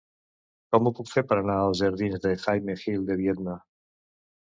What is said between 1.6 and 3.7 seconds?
als jardins de Jaime Gil de Biedma?